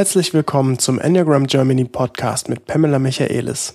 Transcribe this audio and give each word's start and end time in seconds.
Herzlich 0.00 0.32
willkommen 0.32 0.78
zum 0.78 0.98
Enneagram 0.98 1.46
Germany 1.46 1.84
Podcast 1.84 2.48
mit 2.48 2.64
Pamela 2.64 2.98
Michaelis. 2.98 3.74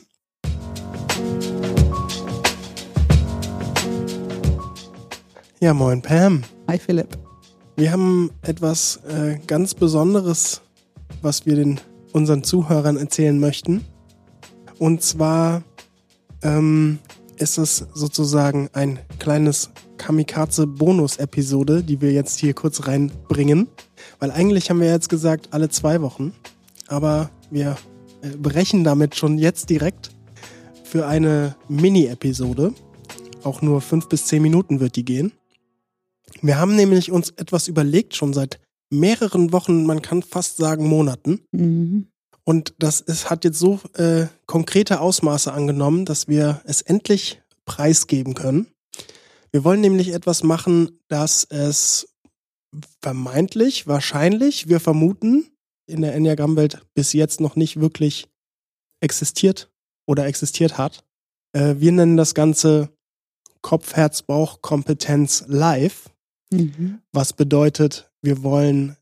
Ja, 5.60 5.76
moin 5.76 6.02
Pam. 6.02 6.42
Hi 6.68 6.80
Philipp. 6.80 7.16
Wir 7.76 7.92
haben 7.92 8.32
etwas 8.42 9.02
äh, 9.08 9.38
ganz 9.46 9.76
Besonderes, 9.76 10.64
was 11.22 11.46
wir 11.46 11.58
den 11.58 11.80
unseren 12.12 12.44
Zuhörern 12.44 12.98
erzählen 12.98 13.40
möchten. 13.40 13.86
Und 14.80 15.04
zwar 15.04 15.62
ähm, 16.42 16.98
ist 17.38 17.60
es 17.60 17.86
sozusagen 17.94 18.72
ein 18.74 18.98
kleines 19.20 19.70
Kamikaze-Bonus-Episode, 19.98 21.84
die 21.84 22.02
wir 22.02 22.12
jetzt 22.12 22.40
hier 22.40 22.54
kurz 22.54 22.88
reinbringen. 22.88 23.68
Weil 24.20 24.32
eigentlich 24.32 24.70
haben 24.70 24.80
wir 24.80 24.90
jetzt 24.90 25.10
gesagt, 25.10 25.50
alle 25.52 25.70
zwei 25.70 26.02
Wochen. 26.02 26.34
Aber 26.88 27.30
wir 27.52 27.78
äh, 28.22 28.30
brechen 28.38 28.84
damit 28.84 29.16
schon 29.16 29.38
jetzt 29.38 29.70
direkt 29.70 30.12
für 30.84 31.08
eine 31.08 31.56
Mini-Episode. 31.68 32.74
Auch 33.44 33.62
nur 33.62 33.82
fünf 33.82 34.08
bis 34.08 34.26
zehn 34.28 34.42
Minuten 34.42 34.80
wird 34.80 34.96
die 34.96 35.06
gehen. 35.06 35.32
Wir 36.42 36.58
haben 36.58 36.76
nämlich 36.76 37.12
uns 37.12 37.32
etwas 37.32 37.68
überlegt, 37.68 38.16
schon 38.16 38.34
seit 38.34 38.60
mehreren 38.90 39.52
Wochen, 39.52 39.86
man 39.86 40.02
kann 40.02 40.22
fast 40.22 40.58
sagen 40.58 40.88
Monaten. 40.88 41.42
Mhm. 41.52 42.08
Und 42.44 42.76
das 42.78 43.02
ist, 43.02 43.30
hat 43.30 43.44
jetzt 43.44 43.60
so 43.60 43.80
äh, 43.94 44.28
konkrete 44.46 45.02
Ausmaße 45.02 45.52
angenommen, 45.52 46.06
dass 46.06 46.28
wir 46.28 46.62
es 46.66 46.82
endlich 46.82 47.42
preisgeben 47.66 48.36
können. 48.36 48.68
Wir 49.56 49.64
wollen 49.64 49.80
nämlich 49.80 50.10
etwas 50.10 50.44
machen, 50.44 51.00
dass 51.08 51.46
es 51.46 52.14
vermeintlich, 53.02 53.88
wahrscheinlich, 53.88 54.68
wir 54.68 54.82
vermuten, 54.82 55.50
in 55.88 56.02
der 56.02 56.14
Enneagramm-Welt 56.14 56.86
bis 56.94 57.14
jetzt 57.14 57.40
noch 57.40 57.56
nicht 57.56 57.80
wirklich 57.80 58.28
existiert 59.00 59.72
oder 60.06 60.26
existiert 60.26 60.78
hat. 60.78 61.06
Äh, 61.54 61.76
wir 61.78 61.94
nennen 61.94 62.18
das 62.18 62.34
Ganze 62.34 62.90
Kopf, 63.62 63.96
Herz, 63.96 64.24
Bauch, 64.24 64.62
Kompetenz 64.62 65.46
live. 65.48 66.10
Mhm. 66.52 67.00
Was 67.14 67.32
bedeutet, 67.32 68.12
wir 68.22 68.44
wollen 68.44 68.98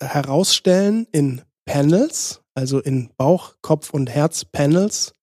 herausstellen 0.00 1.06
in 1.12 1.42
Panels, 1.64 2.42
also 2.54 2.80
in 2.80 3.10
Bauch, 3.16 3.54
Kopf 3.62 3.90
und 3.90 4.10
Herz 4.10 4.44
Panels, 4.44 5.14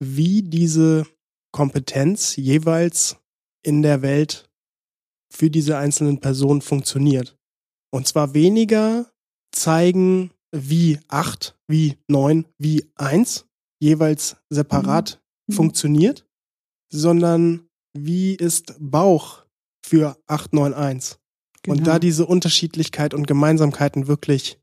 wie 0.00 0.42
diese 0.42 1.06
Kompetenz 1.50 2.36
jeweils 2.36 3.16
in 3.62 3.82
der 3.82 4.02
Welt 4.02 4.50
für 5.32 5.50
diese 5.50 5.78
einzelnen 5.78 6.20
Personen 6.20 6.60
funktioniert. 6.60 7.36
Und 7.90 8.06
zwar 8.06 8.34
weniger 8.34 9.10
zeigen, 9.52 10.30
wie 10.52 10.98
acht, 11.08 11.56
wie 11.68 11.96
neun, 12.08 12.46
wie 12.58 12.90
eins 12.96 13.46
jeweils 13.80 14.36
separat 14.48 15.20
mhm. 15.46 15.52
funktioniert, 15.54 16.26
sondern 16.92 17.68
wie 17.96 18.34
ist 18.34 18.74
Bauch 18.78 19.44
für 19.84 20.16
891. 20.26 21.18
Genau. 21.62 21.76
Und 21.76 21.86
da 21.86 21.92
genau. 21.92 21.98
diese 21.98 22.26
Unterschiedlichkeit 22.26 23.14
und 23.14 23.26
Gemeinsamkeiten 23.26 24.06
wirklich 24.06 24.58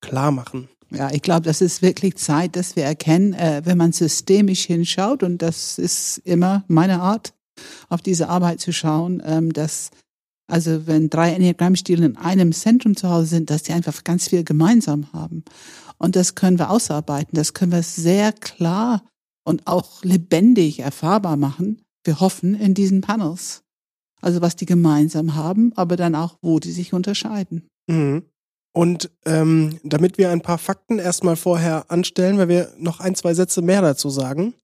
klar 0.00 0.30
machen. 0.30 0.68
Ja, 0.90 1.10
ich 1.12 1.22
glaube, 1.22 1.42
das 1.42 1.60
ist 1.60 1.82
wirklich 1.82 2.16
Zeit, 2.16 2.56
dass 2.56 2.74
wir 2.74 2.84
erkennen, 2.84 3.32
äh, 3.34 3.62
wenn 3.64 3.78
man 3.78 3.92
systemisch 3.92 4.64
hinschaut, 4.64 5.22
und 5.22 5.38
das 5.38 5.78
ist 5.78 6.18
immer 6.18 6.64
meine 6.66 7.00
Art, 7.00 7.32
auf 7.88 8.02
diese 8.02 8.28
Arbeit 8.28 8.60
zu 8.60 8.72
schauen, 8.72 9.22
ähm, 9.24 9.52
dass 9.52 9.90
also 10.50 10.86
wenn 10.86 11.10
drei 11.10 11.32
Enneagrammstile 11.32 12.04
in 12.04 12.16
einem 12.16 12.52
Zentrum 12.52 12.96
zu 12.96 13.08
Hause 13.08 13.26
sind, 13.26 13.50
dass 13.50 13.62
die 13.62 13.72
einfach 13.72 14.02
ganz 14.02 14.28
viel 14.28 14.42
gemeinsam 14.42 15.12
haben. 15.12 15.44
Und 15.96 16.16
das 16.16 16.34
können 16.34 16.58
wir 16.58 16.70
ausarbeiten, 16.70 17.36
das 17.36 17.54
können 17.54 17.72
wir 17.72 17.84
sehr 17.84 18.32
klar 18.32 19.04
und 19.44 19.66
auch 19.66 20.02
lebendig 20.02 20.80
erfahrbar 20.80 21.36
machen. 21.36 21.80
Wir 22.04 22.20
hoffen 22.20 22.54
in 22.54 22.74
diesen 22.74 23.00
Panels. 23.00 23.62
Also 24.22 24.42
was 24.42 24.56
die 24.56 24.66
gemeinsam 24.66 25.34
haben, 25.34 25.72
aber 25.76 25.96
dann 25.96 26.14
auch, 26.14 26.36
wo 26.42 26.58
die 26.58 26.72
sich 26.72 26.92
unterscheiden. 26.92 27.66
Mhm. 27.86 28.24
Und 28.72 29.10
ähm, 29.24 29.80
damit 29.82 30.18
wir 30.18 30.30
ein 30.30 30.42
paar 30.42 30.58
Fakten 30.58 30.98
erstmal 30.98 31.36
vorher 31.36 31.90
anstellen, 31.90 32.38
weil 32.38 32.48
wir 32.48 32.72
noch 32.78 33.00
ein, 33.00 33.14
zwei 33.14 33.34
Sätze 33.34 33.62
mehr 33.62 33.82
dazu 33.82 34.10
sagen. 34.10 34.54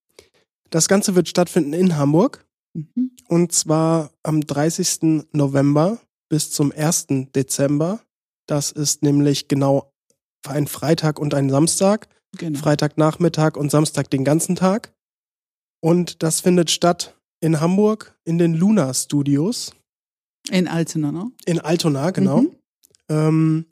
Das 0.71 0.89
Ganze 0.89 1.15
wird 1.15 1.29
stattfinden 1.29 1.73
in 1.73 1.97
Hamburg. 1.97 2.46
Mhm. 2.77 3.11
Und 3.29 3.53
zwar 3.53 4.11
am 4.23 4.41
30. 4.43 5.29
November 5.33 5.99
bis 6.29 6.51
zum 6.51 6.73
1. 6.73 7.07
Dezember. 7.35 8.01
Das 8.47 8.71
ist 8.71 9.03
nämlich 9.03 9.49
genau 9.49 9.93
ein 10.47 10.67
Freitag 10.67 11.19
und 11.19 11.35
ein 11.35 11.51
Samstag. 11.51 12.09
Genau. 12.39 12.59
Freitagnachmittag 12.59 13.57
und 13.57 13.71
Samstag 13.71 14.11
den 14.11 14.25
ganzen 14.25 14.57
Tag. 14.57 14.93
Und 15.81 16.23
das 16.23 16.41
findet 16.41 16.71
statt 16.71 17.17
in 17.41 17.61
Hamburg 17.61 18.19
in 18.25 18.39
den 18.39 18.55
Luna 18.55 18.93
Studios. 18.93 19.73
In 20.51 20.69
Altona, 20.69 21.13
ne? 21.13 21.31
In 21.47 21.61
Altona, 21.61 22.11
genau. 22.11 22.43
Mhm. 22.43 22.57
Ähm, 23.09 23.67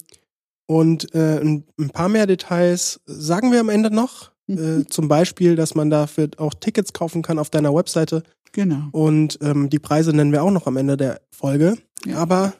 und 0.66 1.14
äh, 1.14 1.40
ein, 1.40 1.64
ein, 1.78 1.90
paar 1.90 2.08
mehr 2.08 2.26
Details 2.26 3.00
sagen 3.04 3.52
wir 3.52 3.60
am 3.60 3.68
Ende 3.68 3.90
noch. 3.90 4.32
Mhm. 4.46 4.80
Äh, 4.80 4.86
zum 4.86 5.08
Beispiel, 5.08 5.56
dass 5.56 5.74
man 5.74 5.90
dafür 5.90 6.30
auch 6.38 6.54
Tickets 6.54 6.92
kaufen 6.92 7.22
kann 7.22 7.38
auf 7.38 7.50
deiner 7.50 7.74
Webseite. 7.74 8.22
Genau. 8.54 8.88
Und 8.92 9.38
ähm, 9.42 9.68
die 9.68 9.78
Preise 9.78 10.12
nennen 10.12 10.32
wir 10.32 10.42
auch 10.42 10.50
noch 10.50 10.66
am 10.66 10.76
Ende 10.76 10.96
der 10.96 11.20
Folge. 11.30 11.76
Ja. 12.06 12.16
Aber 12.18 12.54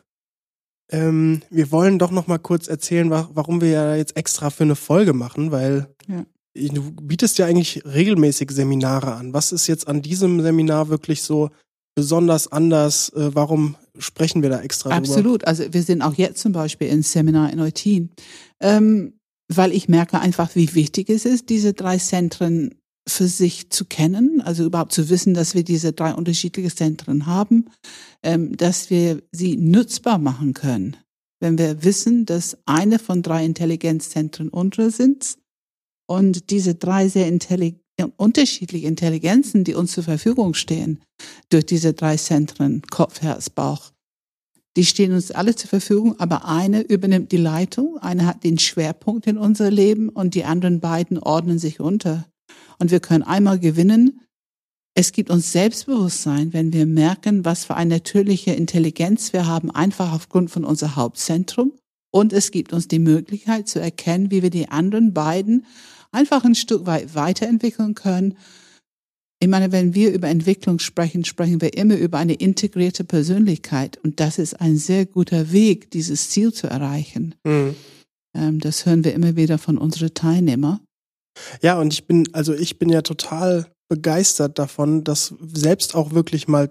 ähm, 0.91 1.43
wir 1.51 1.71
wollen 1.71 1.99
doch 1.99 2.11
noch 2.11 2.27
mal 2.27 2.39
kurz 2.39 2.69
erzählen, 2.69 3.11
wa 3.11 3.31
warum 3.33 3.61
wir 3.61 3.71
ja 3.71 3.97
jetzt 3.97 4.17
extra 4.17 4.51
für 4.51 4.65
eine 4.65 4.77
Folge 4.77 5.15
machen, 5.15 5.51
weil 5.51 5.89
ja. 6.09 6.27
Du 6.57 6.93
bietest 6.93 7.39
ja 7.39 7.47
eigentlich 7.47 7.83
regelmäßig 7.85 8.53
Seminare 8.53 9.15
an. 9.15 9.33
Was 9.33 9.51
ist 9.51 9.67
jetzt 9.67 9.89
an 9.89 10.03
diesem 10.03 10.41
Seminar 10.41 10.89
wirklich 10.89 11.23
so 11.23 11.51
besonders 11.97 12.51
anders? 12.51 13.09
Äh, 13.09 13.35
warum 13.35 13.75
sprechen 13.99 14.43
wir 14.43 14.51
da 14.51 14.61
extra 14.61 14.91
drüber? 14.91 14.99
Absolut. 14.99 15.47
Also 15.47 15.65
wir 15.73 15.83
sind 15.83 16.03
auch 16.03 16.15
jetzt 16.15 16.41
zum 16.41 16.53
Beispiel 16.53 16.89
im 16.89 17.03
Seminar 17.03 17.53
in 17.53 17.59
Eutin, 17.59 18.11
ähm, 18.61 19.15
weil 19.49 19.73
ich 19.73 19.89
merke 19.89 20.21
einfach, 20.21 20.55
wie 20.55 20.73
wichtig 20.75 21.11
es 21.11 21.25
ist, 21.25 21.49
diese 21.49 21.73
drei 21.73 21.99
Zentren 21.99 22.77
für 23.07 23.29
sich 23.29 23.71
zu 23.71 23.85
kennen, 23.85 24.41
also 24.41 24.65
überhaupt 24.65 24.93
zu 24.93 25.09
wissen, 25.11 25.35
dass 25.35 25.55
wir 25.55 25.63
diese 25.63 25.93
drei 25.93 26.15
unterschiedliche 26.15 26.75
Zentren 26.75 27.27
haben, 27.27 27.67
ähm, 28.23 28.57
dass 28.57 28.91
wir 28.91 29.23
sie 29.31 29.57
nutzbar 29.57 30.19
machen 30.19 30.55
können. 30.55 30.97
Wenn 31.41 31.59
wir 31.59 31.85
wissen, 31.85 32.25
dass 32.25 32.57
eine 32.65 32.99
von 32.99 33.23
drei 33.23 33.45
Intelligenzzentren 33.45 34.49
unsere 34.49 34.91
sind, 34.91 35.37
und 36.07 36.51
diese 36.51 36.75
drei 36.75 37.09
sehr 37.09 37.29
intellig 37.29 37.77
unterschiedliche 38.17 38.89
Intelligenzen, 38.89 39.63
die 39.63 39.75
uns 39.75 39.93
zur 39.93 40.03
Verfügung 40.03 40.55
stehen, 40.55 41.01
durch 41.49 41.65
diese 41.65 41.93
drei 41.93 42.17
Zentren, 42.17 42.83
Kopf, 42.91 43.23
Herz, 43.23 43.51
Bauch, 43.51 43.93
die 44.77 44.85
stehen 44.85 45.13
uns 45.13 45.31
alle 45.31 45.55
zur 45.55 45.69
Verfügung, 45.69 46.19
aber 46.19 46.45
eine 46.45 46.81
übernimmt 46.81 47.31
die 47.31 47.37
Leitung, 47.37 47.97
eine 47.99 48.27
hat 48.27 48.43
den 48.43 48.59
Schwerpunkt 48.59 49.29
in 49.29 49.39
unser 49.39 49.71
Leben 49.71 50.09
und 50.09 50.35
die 50.35 50.45
anderen 50.45 50.81
beiden 50.81 51.21
ordnen 51.21 51.61
sich 51.61 51.79
unter. 51.79 52.27
Und 52.79 52.91
wir 52.91 53.01
können 53.01 53.23
einmal 53.23 53.59
gewinnen. 53.59 54.21
Es 54.95 55.13
gibt 55.13 55.31
uns 55.31 55.53
Selbstbewusstsein, 55.53 56.53
wenn 56.53 56.73
wir 56.73 56.87
merken, 56.87 57.45
was 57.45 57.65
für 57.65 57.75
eine 57.75 57.97
natürliche 57.97 58.53
Intelligenz 58.53 59.33
wir 59.33 59.47
haben, 59.47 59.71
einfach 59.71 60.13
aufgrund 60.13 60.51
von 60.51 60.65
unser 60.65 60.97
Hauptzentrum. 60.97 61.73
Und 62.13 62.33
es 62.33 62.53
gibt 62.53 62.73
uns 62.73 62.87
die 62.87 63.01
Möglichkeit 63.01 63.69
zu 63.69 63.81
erkennen, 63.81 64.31
wie 64.31 64.43
wir 64.43 64.51
die 64.51 64.69
anderen 64.69 65.13
beiden 65.13 65.67
einfach 66.13 66.45
ein 66.45 66.55
Stück 66.55 66.87
weit 66.87 67.15
weiterentwickeln 67.15 67.95
können. 67.95 68.37
Ich 69.41 69.49
meine, 69.49 69.73
wenn 69.73 69.95
wir 69.95 70.13
über 70.13 70.29
Entwicklung 70.29 70.79
sprechen, 70.79 71.25
sprechen 71.25 71.61
wir 71.61 71.77
immer 71.77 71.97
über 71.97 72.19
eine 72.19 72.35
integrierte 72.35 73.05
Persönlichkeit. 73.05 73.99
Und 74.03 74.21
das 74.21 74.39
ist 74.39 74.61
ein 74.61 74.77
sehr 74.77 75.07
guter 75.07 75.53
Weg, 75.53 75.91
dieses 75.91 76.31
Ziel 76.31 76.53
zu 76.53 76.69
erreichen. 76.69 77.35
Mhm. 77.45 77.75
Ähm, 78.35 78.61
das 78.61 78.87
hören 78.87 79.05
wir 79.05 79.13
immer 79.13 79.37
wieder 79.37 79.59
von 79.59 79.77
unseren 79.77 80.15
Teilnehmern. 80.15 80.81
Ja, 81.63 81.79
und 81.79 81.93
ich 81.93 82.07
bin, 82.07 82.29
also 82.33 82.55
ich 82.55 82.79
bin 82.79 82.89
ja 82.89 83.03
total 83.03 83.67
begeistert 83.89 84.59
davon, 84.59 85.05
das 85.05 85.35
selbst 85.53 85.95
auch 85.95 86.13
wirklich 86.13 86.49
mal 86.49 86.69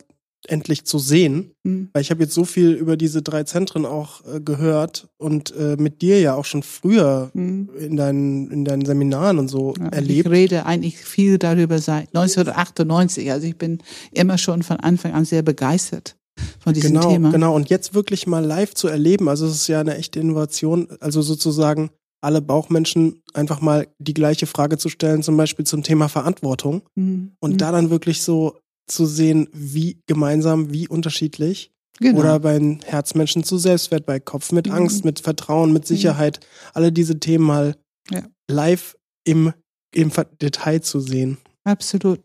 endlich 0.48 0.86
zu 0.86 1.00
sehen. 1.00 1.52
Mhm. 1.64 1.90
Weil 1.94 2.02
ich 2.02 2.12
habe 2.12 2.24
jetzt 2.24 2.34
so 2.34 2.44
viel 2.46 2.72
über 2.72 2.98
diese 2.98 3.22
drei 3.22 3.44
Zentren 3.44 3.86
auch 3.86 4.26
äh, 4.26 4.42
gehört 4.42 5.08
und 5.18 5.56
äh, 5.56 5.78
mit 5.78 6.02
dir 6.02 6.20
ja 6.20 6.36
auch 6.36 6.46
schon 6.46 6.64
früher 6.64 7.32
mhm. 7.34 7.70
in, 7.80 7.96
deinen, 7.96 8.52
in 8.52 8.66
deinen 8.66 8.86
Seminaren 8.86 9.40
und 9.40 9.48
so 9.48 9.74
ja, 9.80 9.88
erlebt. 9.88 10.26
Ich 10.26 10.32
rede 10.32 10.66
eigentlich 10.66 10.98
viel 10.98 11.38
darüber 11.38 11.80
seit 11.80 12.10
1998. 12.10 13.32
Also 13.32 13.48
ich 13.48 13.58
bin 13.58 13.80
immer 14.12 14.38
schon 14.38 14.64
von 14.64 14.78
Anfang 14.78 15.14
an 15.14 15.26
sehr 15.26 15.44
begeistert 15.44 16.18
von 16.60 16.74
diesem 16.74 16.94
genau, 16.94 17.12
Thema. 17.12 17.32
Genau, 17.32 17.56
und 17.56 17.70
jetzt 17.70 17.94
wirklich 17.94 18.28
mal 18.28 18.44
live 18.44 18.74
zu 18.74 18.88
erleben, 18.88 19.30
also 19.30 19.46
es 19.46 19.54
ist 19.54 19.68
ja 19.68 19.80
eine 19.80 19.96
echte 19.98 20.20
Innovation, 20.20 20.88
also 21.00 21.22
sozusagen 21.22 21.92
alle 22.24 22.42
Bauchmenschen 22.42 23.22
einfach 23.34 23.62
mal 23.62 23.88
die 24.00 24.14
gleiche 24.14 24.48
Frage 24.48 24.78
zu 24.78 24.90
stellen, 24.90 25.24
zum 25.24 25.38
Beispiel 25.38 25.66
zum 25.66 25.84
Thema 25.84 26.08
Verantwortung. 26.08 26.84
Mhm. 26.96 27.34
Und 27.40 27.54
mhm. 27.54 27.58
da 27.58 27.72
dann 27.72 27.90
wirklich 27.90 28.22
so 28.22 28.58
zu 28.88 29.06
sehen, 29.06 29.48
wie 29.54 30.02
gemeinsam, 30.08 30.72
wie 30.72 30.88
unterschiedlich. 30.88 31.72
Genau. 32.00 32.20
Oder 32.20 32.40
bei 32.40 32.80
Herzmenschen 32.86 33.44
zu 33.44 33.58
Selbstwert, 33.58 34.06
bei 34.06 34.20
Kopf 34.20 34.52
mit 34.52 34.68
mhm. 34.68 34.74
Angst, 34.74 35.06
mit 35.06 35.20
Vertrauen, 35.20 35.74
mit 35.74 35.84
mhm. 35.84 35.88
Sicherheit. 35.88 36.40
Alle 36.74 36.92
diese 36.92 37.20
Themen 37.20 37.46
mal 37.46 37.76
ja. 38.12 38.24
live 38.50 38.96
im, 39.26 39.54
im 39.94 40.12
Detail 40.42 40.82
zu 40.82 41.00
sehen. 41.00 41.38
Absolut. 41.66 42.20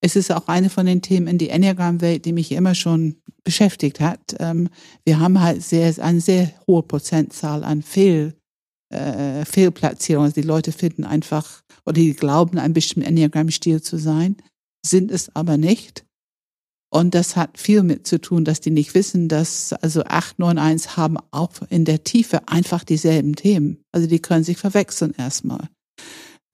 Es 0.00 0.16
ist 0.16 0.32
auch 0.32 0.48
eine 0.48 0.68
von 0.68 0.86
den 0.86 1.00
Themen 1.00 1.28
in 1.28 1.38
die 1.38 1.48
Enneagram-Welt, 1.48 2.24
die 2.24 2.32
mich 2.32 2.52
immer 2.52 2.74
schon 2.74 3.16
beschäftigt 3.44 4.00
hat. 4.00 4.36
Ähm, 4.40 4.68
wir 5.04 5.20
haben 5.20 5.40
halt 5.40 5.62
sehr, 5.62 5.94
eine 6.02 6.20
sehr 6.20 6.52
hohe 6.66 6.82
Prozentzahl 6.82 7.64
an 7.64 7.82
Fehl, 7.82 8.34
äh, 8.92 9.44
Fehlplatzierungen. 9.44 10.26
Also 10.26 10.40
die 10.40 10.46
Leute 10.46 10.72
finden 10.72 11.04
einfach, 11.04 11.62
oder 11.84 11.94
die 11.94 12.14
glauben, 12.14 12.58
ein 12.58 12.72
bestimmter 12.72 13.08
Enneagram-Stil 13.08 13.82
zu 13.82 13.98
sein, 13.98 14.36
sind 14.84 15.10
es 15.10 15.34
aber 15.34 15.56
nicht. 15.56 16.04
Und 16.92 17.14
das 17.14 17.36
hat 17.36 17.56
viel 17.56 17.82
mit 17.82 18.06
zu 18.06 18.20
tun, 18.20 18.44
dass 18.44 18.60
die 18.60 18.70
nicht 18.70 18.94
wissen, 18.94 19.28
dass 19.28 19.72
also 19.72 20.02
891 20.04 20.96
haben 20.98 21.16
auch 21.30 21.52
in 21.70 21.86
der 21.86 22.04
Tiefe 22.04 22.46
einfach 22.48 22.84
dieselben 22.84 23.34
Themen. 23.34 23.78
Also 23.92 24.06
die 24.06 24.20
können 24.20 24.44
sich 24.44 24.58
verwechseln 24.58 25.14
erstmal. 25.16 25.70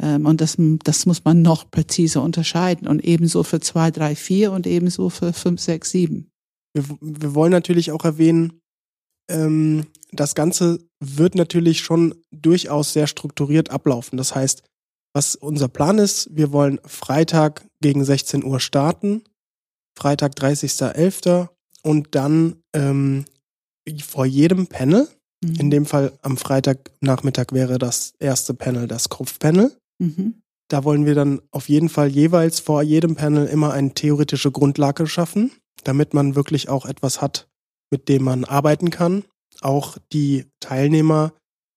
Ähm, 0.01 0.27
und 0.27 0.41
das, 0.41 0.57
das 0.85 1.07
muss 1.07 1.25
man 1.25 1.43
noch 1.43 1.69
präziser 1.71 2.23
unterscheiden. 2.23 2.87
Und 2.87 3.05
ebenso 3.05 3.43
für 3.43 3.59
2, 3.59 3.91
3, 3.91 4.15
4 4.15 4.53
und 4.53 4.69
ebenso 4.69 5.11
für 5.11 5.33
5, 5.33 5.61
6, 5.61 5.91
7. 5.91 6.31
Wir, 6.73 6.85
wir 7.01 7.35
wollen 7.35 7.51
natürlich 7.51 7.91
auch 7.91 8.05
erwähnen, 8.05 8.61
ähm, 9.29 9.87
das 10.13 10.35
Ganze 10.35 10.79
wird 11.01 11.35
natürlich 11.35 11.81
schon 11.81 12.15
durchaus 12.31 12.93
sehr 12.93 13.07
strukturiert 13.07 13.71
ablaufen. 13.71 14.17
Das 14.17 14.35
heißt, 14.35 14.63
was 15.15 15.37
unser 15.37 15.69
Plan 15.69 15.99
ist, 15.99 16.29
wir 16.33 16.53
wollen 16.53 16.81
Freitag 16.85 17.67
gegen 17.81 18.05
16 18.05 18.45
Uhr 18.45 18.61
starten 18.61 19.23
Freitag 19.99 20.35
30.11. 20.35 21.49
und 21.83 22.15
dann 22.15 22.63
ähm, 22.73 23.25
vor 24.01 24.27
jedem 24.27 24.69
Panel, 24.69 25.09
mhm. 25.45 25.55
in 25.57 25.71
dem 25.71 25.87
Fall 25.87 26.13
am 26.23 26.37
Freitagnachmittag 26.37 27.47
wäre 27.51 27.79
das 27.79 28.13
erste 28.21 28.55
Panel 28.55 28.87
das 28.87 29.09
Kopfpanel. 29.09 29.77
Mhm. 29.99 30.41
Da 30.69 30.85
wollen 30.85 31.05
wir 31.05 31.17
dann 31.17 31.41
auf 31.51 31.69
jeden 31.69 31.89
Fall 31.89 32.09
jeweils 32.09 32.61
vor 32.61 32.83
jedem 32.83 33.17
Panel 33.17 33.47
immer 33.49 33.73
eine 33.73 33.93
theoretische 33.93 34.53
Grundlage 34.53 35.09
schaffen, 35.09 35.51
damit 35.83 36.15
man 36.15 36.37
wirklich 36.37 36.69
auch 36.69 36.87
etwas 36.87 37.21
hat, 37.21 37.49
mit 37.91 38.09
dem 38.09 38.25
man 38.25 38.45
arbeiten 38.45 38.91
kann. 38.91 39.25
Auch 39.61 39.99
die 40.13 40.47
Teilnehmer 40.61 41.33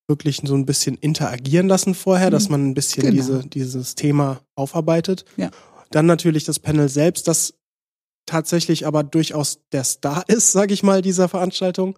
wirklich 0.07 0.41
so 0.43 0.55
ein 0.55 0.65
bisschen 0.65 0.97
interagieren 0.97 1.67
lassen 1.67 1.95
vorher, 1.95 2.27
mhm. 2.27 2.31
dass 2.31 2.49
man 2.49 2.67
ein 2.67 2.73
bisschen 2.73 3.03
genau. 3.03 3.15
diese, 3.15 3.47
dieses 3.47 3.95
Thema 3.95 4.41
aufarbeitet. 4.55 5.25
Ja. 5.37 5.49
Dann 5.89 6.05
natürlich 6.05 6.43
das 6.43 6.59
Panel 6.59 6.89
selbst, 6.89 7.27
das 7.27 7.53
tatsächlich 8.25 8.85
aber 8.85 9.03
durchaus 9.03 9.59
der 9.71 9.83
Star 9.83 10.23
ist, 10.27 10.51
sage 10.51 10.73
ich 10.73 10.83
mal, 10.83 11.01
dieser 11.01 11.29
Veranstaltung. 11.29 11.97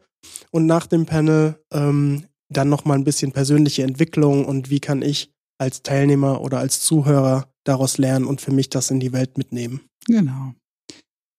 Und 0.51 0.67
nach 0.67 0.87
dem 0.87 1.05
Panel 1.05 1.59
ähm, 1.71 2.27
dann 2.49 2.69
nochmal 2.69 2.97
ein 2.97 3.03
bisschen 3.03 3.31
persönliche 3.31 3.83
Entwicklung 3.83 4.45
und 4.45 4.69
wie 4.69 4.79
kann 4.79 5.01
ich 5.01 5.31
als 5.57 5.81
Teilnehmer 5.81 6.41
oder 6.41 6.59
als 6.59 6.81
Zuhörer 6.81 7.51
daraus 7.63 7.97
lernen 7.97 8.25
und 8.25 8.41
für 8.41 8.51
mich 8.51 8.69
das 8.69 8.91
in 8.91 8.99
die 8.99 9.13
Welt 9.13 9.37
mitnehmen. 9.37 9.81
Genau. 10.05 10.53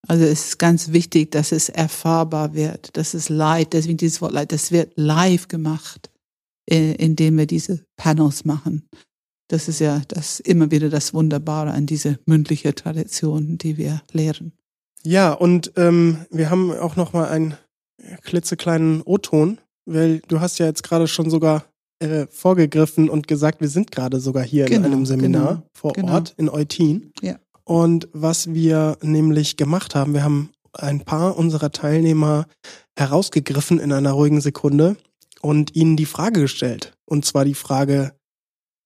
Also 0.06 0.24
es 0.24 0.48
ist 0.48 0.58
ganz 0.58 0.92
wichtig, 0.92 1.30
dass 1.30 1.52
es 1.52 1.68
erfahrbar 1.68 2.54
wird, 2.54 2.96
dass 2.96 3.14
es 3.14 3.28
live, 3.28 3.68
deswegen 3.70 3.96
dieses 3.96 4.20
Wort 4.20 4.32
live, 4.32 4.48
das 4.48 4.70
wird 4.70 4.92
live 4.96 5.48
gemacht, 5.48 6.10
äh, 6.70 6.92
indem 6.94 7.38
wir 7.38 7.46
diese 7.46 7.84
Panels 7.96 8.44
machen. 8.44 8.88
Das 9.48 9.68
ist 9.68 9.80
ja 9.80 10.02
das 10.08 10.40
immer 10.40 10.70
wieder 10.70 10.88
das 10.88 11.14
Wunderbare 11.14 11.72
an 11.72 11.86
diese 11.86 12.18
mündliche 12.26 12.74
Tradition, 12.74 13.58
die 13.58 13.76
wir 13.76 14.02
lehren. 14.12 14.52
Ja, 15.02 15.32
und 15.32 15.72
ähm, 15.76 16.24
wir 16.30 16.50
haben 16.50 16.72
auch 16.72 16.96
noch 16.96 17.12
mal 17.12 17.28
einen 17.28 17.56
klitzekleinen 18.22 19.02
O-Ton, 19.02 19.58
weil 19.84 20.20
du 20.28 20.40
hast 20.40 20.58
ja 20.58 20.66
jetzt 20.66 20.82
gerade 20.82 21.08
schon 21.08 21.28
sogar 21.28 21.66
äh, 22.00 22.26
vorgegriffen 22.30 23.10
und 23.10 23.28
gesagt, 23.28 23.60
wir 23.60 23.68
sind 23.68 23.92
gerade 23.92 24.18
sogar 24.18 24.42
hier 24.42 24.64
genau, 24.64 24.86
in 24.86 24.92
einem 24.92 25.06
Seminar 25.06 25.48
genau, 25.48 25.66
vor 25.74 25.92
genau. 25.92 26.14
Ort 26.14 26.34
in 26.38 26.48
Eutin. 26.48 27.12
Ja. 27.20 27.38
Und 27.64 28.08
was 28.12 28.52
wir 28.52 28.98
nämlich 29.00 29.56
gemacht 29.56 29.94
haben, 29.94 30.14
wir 30.14 30.22
haben 30.22 30.50
ein 30.72 31.00
paar 31.04 31.36
unserer 31.36 31.70
Teilnehmer 31.70 32.46
herausgegriffen 32.96 33.78
in 33.78 33.92
einer 33.92 34.12
ruhigen 34.12 34.40
Sekunde 34.40 34.96
und 35.40 35.74
ihnen 35.74 35.96
die 35.96 36.06
Frage 36.06 36.40
gestellt. 36.40 36.92
Und 37.06 37.24
zwar 37.24 37.44
die 37.44 37.54
Frage, 37.54 38.12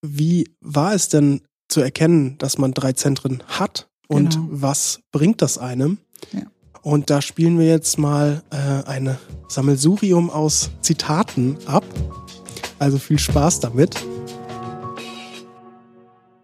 wie 0.03 0.51
war 0.61 0.95
es 0.95 1.09
denn 1.09 1.43
zu 1.69 1.81
erkennen, 1.81 2.39
dass 2.39 2.59
man 2.59 2.73
drei 2.73 2.93
Zentren 2.93 3.43
hat 3.47 3.89
und 4.07 4.35
genau. 4.35 4.49
was 4.51 5.01
bringt 5.13 5.43
das 5.43 5.59
einem? 5.59 5.99
Ja. 6.33 6.43
Und 6.83 7.11
da 7.11 7.21
spielen 7.21 7.59
wir 7.59 7.67
jetzt 7.67 7.99
mal 7.99 8.43
äh, 8.51 8.89
eine 8.89 9.19
Sammelsurium 9.49 10.31
aus 10.31 10.71
Zitaten 10.81 11.59
ab. 11.67 11.85
Also 12.79 12.99
viel 12.99 13.19
Spaß 13.19 13.61
damit. 13.61 13.97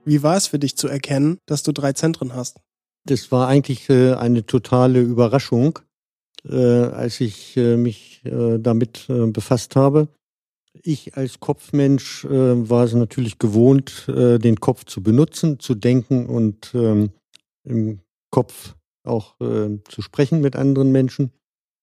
Wie 0.04 0.22
war 0.22 0.36
es 0.36 0.46
für 0.46 0.58
dich 0.58 0.76
zu 0.76 0.88
erkennen, 0.88 1.38
dass 1.46 1.62
du 1.62 1.72
drei 1.72 1.92
Zentren 1.92 2.34
hast? 2.34 2.60
Das 3.06 3.30
war 3.30 3.48
eigentlich 3.48 3.88
äh, 3.90 4.14
eine 4.14 4.46
totale 4.46 5.00
Überraschung, 5.00 5.78
äh, 6.48 6.56
als 6.56 7.20
ich 7.20 7.56
äh, 7.56 7.76
mich 7.76 8.22
damit 8.24 9.06
befasst 9.06 9.76
habe. 9.76 10.08
Ich 10.82 11.14
als 11.14 11.40
Kopfmensch 11.40 12.24
war 12.24 12.84
es 12.84 12.94
natürlich 12.94 13.38
gewohnt, 13.38 14.06
den 14.08 14.60
Kopf 14.60 14.86
zu 14.86 15.02
benutzen, 15.02 15.60
zu 15.60 15.74
denken 15.74 16.24
und 16.24 16.72
ähm, 16.74 17.10
im 17.64 18.00
Kopf 18.30 18.74
auch 19.06 19.36
zu 19.38 20.00
sprechen 20.00 20.40
mit 20.40 20.56
anderen 20.56 20.90
Menschen. 20.90 21.32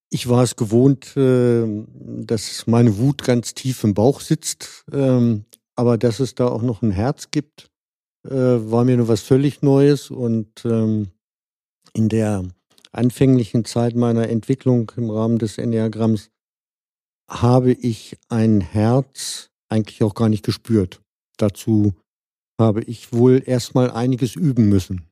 Ich 0.10 0.28
war 0.30 0.42
es 0.42 0.56
gewohnt, 0.56 1.14
dass 1.16 2.66
meine 2.66 2.98
Wut 2.98 3.24
ganz 3.24 3.54
tief 3.54 3.84
im 3.84 3.94
Bauch 3.94 4.20
sitzt, 4.20 4.84
ähm, 4.92 5.46
aber 5.76 6.00
dass 6.00 6.20
es 6.20 6.34
da 6.34 6.48
auch 6.48 6.64
noch 6.64 6.82
ein 6.82 6.92
Herz 6.92 7.30
gibt, 7.30 7.71
äh, 8.26 8.32
war 8.32 8.84
mir 8.84 8.98
nur 8.98 9.08
was 9.08 9.22
völlig 9.22 9.62
Neues 9.62 10.12
und 10.12 10.66
ähm, 10.66 11.10
in 11.94 12.10
der 12.10 12.44
anfänglichen 12.92 13.66
Zeit 13.66 13.96
meiner 13.96 14.30
Entwicklung 14.30 14.92
im 14.98 15.10
Rahmen 15.10 15.40
des 15.40 15.58
Enneagramms 15.58 16.30
habe 17.30 17.72
ich 17.72 18.18
ein 18.30 18.62
Herz 18.62 19.50
eigentlich 19.70 20.04
auch 20.04 20.14
gar 20.14 20.30
nicht 20.30 20.44
gespürt. 20.44 21.02
Dazu 21.38 21.94
habe 22.60 22.84
ich 22.84 23.14
wohl 23.14 23.42
erstmal 23.46 23.90
einiges 23.90 24.36
üben 24.36 24.68
müssen. 24.68 25.08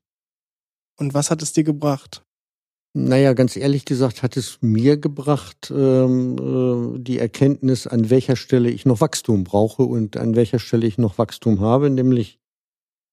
Und 0.98 1.14
was 1.14 1.32
hat 1.32 1.42
es 1.42 1.54
dir 1.54 1.64
gebracht? 1.64 2.24
Naja, 2.94 3.34
ganz 3.34 3.56
ehrlich 3.56 3.86
gesagt 3.86 4.24
hat 4.24 4.36
es 4.36 4.58
mir 4.62 4.98
gebracht, 4.98 5.72
ähm, 5.74 6.36
äh, 6.38 7.00
die 7.00 7.20
Erkenntnis, 7.20 7.88
an 7.88 8.10
welcher 8.10 8.36
Stelle 8.36 8.70
ich 8.70 8.86
noch 8.86 9.00
Wachstum 9.00 9.44
brauche 9.44 9.84
und 9.84 10.18
an 10.18 10.36
welcher 10.36 10.60
Stelle 10.60 10.88
ich 10.88 10.98
noch 10.98 11.18
Wachstum 11.18 11.62
habe, 11.62 11.90
nämlich 11.90 12.40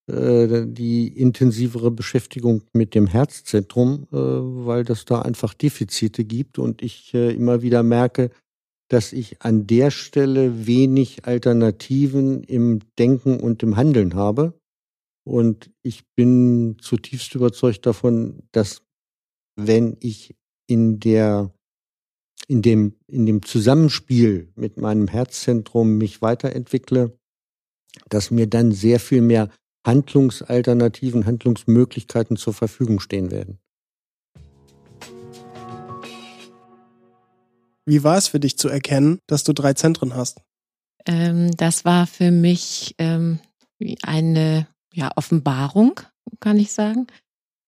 die 0.08 1.08
intensivere 1.08 1.90
Beschäftigung 1.90 2.62
mit 2.72 2.94
dem 2.94 3.08
Herzzentrum, 3.08 4.06
äh, 4.12 4.16
weil 4.16 4.84
das 4.84 5.04
da 5.04 5.22
einfach 5.22 5.52
Defizite 5.52 6.24
gibt 6.24 6.58
und 6.58 6.80
ich 6.80 7.12
äh, 7.12 7.34
immer 7.34 7.62
wieder 7.62 7.82
merke, 7.82 8.30
dass 8.88 9.12
ich 9.12 9.42
an 9.42 9.66
der 9.66 9.90
Stelle 9.90 10.66
wenig 10.66 11.24
Alternativen 11.26 12.44
im 12.44 12.80
Denken 12.98 13.40
und 13.40 13.62
im 13.62 13.76
Handeln 13.76 14.14
habe. 14.14 14.54
Und 15.24 15.72
ich 15.82 16.04
bin 16.14 16.76
zutiefst 16.80 17.34
überzeugt 17.34 17.84
davon, 17.84 18.44
dass 18.52 18.82
wenn 19.56 19.96
ich 19.98 20.36
in 20.68 21.00
der, 21.00 21.52
in 22.46 22.62
dem, 22.62 22.94
in 23.08 23.26
dem 23.26 23.42
Zusammenspiel 23.42 24.52
mit 24.54 24.76
meinem 24.76 25.08
Herzzentrum 25.08 25.98
mich 25.98 26.22
weiterentwickle, 26.22 27.18
dass 28.08 28.30
mir 28.30 28.46
dann 28.46 28.70
sehr 28.70 29.00
viel 29.00 29.22
mehr 29.22 29.50
Handlungsalternativen, 29.86 31.24
Handlungsmöglichkeiten 31.26 32.36
zur 32.36 32.52
Verfügung 32.52 33.00
stehen 33.00 33.30
werden. 33.30 33.58
Wie 37.86 38.02
war 38.02 38.16
es 38.16 38.26
für 38.26 38.40
dich 38.40 38.58
zu 38.58 38.68
erkennen, 38.68 39.20
dass 39.28 39.44
du 39.44 39.52
drei 39.52 39.72
Zentren 39.74 40.14
hast? 40.14 40.42
Ähm, 41.06 41.52
das 41.56 41.84
war 41.84 42.06
für 42.08 42.32
mich 42.32 42.96
ähm, 42.98 43.38
eine 44.02 44.66
ja, 44.92 45.10
Offenbarung, 45.14 46.00
kann 46.40 46.58
ich 46.58 46.72
sagen. 46.72 47.06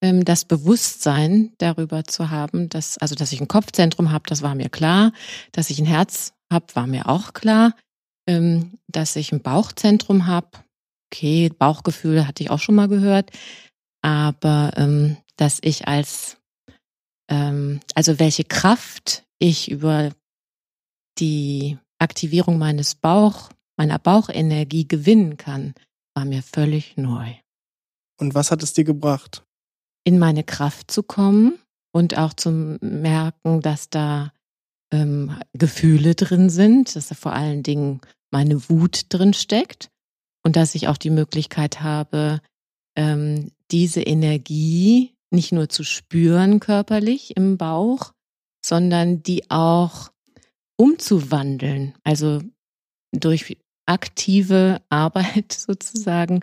Ähm, 0.02 0.24
das 0.24 0.44
Bewusstsein 0.44 1.52
darüber 1.58 2.04
zu 2.04 2.30
haben, 2.30 2.68
dass, 2.68 2.98
also 2.98 3.14
dass 3.14 3.32
ich 3.32 3.40
ein 3.40 3.48
Kopfzentrum 3.48 4.10
habe, 4.10 4.24
das 4.26 4.42
war 4.42 4.56
mir 4.56 4.68
klar. 4.68 5.12
Dass 5.52 5.70
ich 5.70 5.78
ein 5.78 5.86
Herz 5.86 6.32
habe, 6.52 6.66
war 6.74 6.88
mir 6.88 7.08
auch 7.08 7.32
klar. 7.32 7.74
Ähm, 8.26 8.78
dass 8.88 9.16
ich 9.16 9.32
ein 9.32 9.40
Bauchzentrum 9.40 10.26
habe, 10.26 10.48
okay, 11.10 11.48
Bauchgefühl 11.50 12.26
hatte 12.26 12.42
ich 12.42 12.50
auch 12.50 12.60
schon 12.60 12.74
mal 12.74 12.88
gehört. 12.88 13.30
Aber 14.02 14.72
ähm, 14.76 15.16
dass 15.36 15.58
ich 15.62 15.88
als, 15.88 16.36
also 17.28 18.18
welche 18.18 18.44
Kraft 18.44 19.24
ich 19.38 19.70
über 19.70 20.12
die 21.18 21.78
Aktivierung 21.98 22.58
meines 22.58 22.94
Bauch, 22.94 23.50
meiner 23.76 23.98
Bauchenergie 23.98 24.88
gewinnen 24.88 25.36
kann, 25.36 25.74
war 26.14 26.24
mir 26.24 26.42
völlig 26.42 26.96
neu. 26.96 27.34
Und 28.18 28.34
was 28.34 28.50
hat 28.50 28.62
es 28.62 28.72
dir 28.72 28.84
gebracht? 28.84 29.44
In 30.04 30.18
meine 30.18 30.42
Kraft 30.42 30.90
zu 30.90 31.02
kommen 31.02 31.58
und 31.92 32.16
auch 32.16 32.32
zu 32.32 32.50
merken, 32.80 33.60
dass 33.60 33.90
da 33.90 34.32
ähm, 34.90 35.38
Gefühle 35.52 36.14
drin 36.14 36.50
sind, 36.50 36.96
dass 36.96 37.08
da 37.08 37.14
vor 37.14 37.32
allen 37.32 37.62
Dingen 37.62 38.00
meine 38.30 38.68
Wut 38.68 39.06
drin 39.10 39.34
steckt 39.34 39.90
und 40.48 40.56
dass 40.56 40.74
ich 40.74 40.88
auch 40.88 40.96
die 40.96 41.10
Möglichkeit 41.10 41.82
habe, 41.82 42.40
ähm, 42.96 43.50
diese 43.70 44.00
Energie 44.00 45.12
nicht 45.30 45.52
nur 45.52 45.68
zu 45.68 45.84
spüren 45.84 46.58
körperlich 46.58 47.36
im 47.36 47.58
Bauch, 47.58 48.14
sondern 48.64 49.22
die 49.22 49.50
auch 49.50 50.08
umzuwandeln, 50.78 51.92
also 52.02 52.40
durch 53.12 53.58
aktive 53.84 54.80
Arbeit 54.88 55.52
sozusagen, 55.52 56.42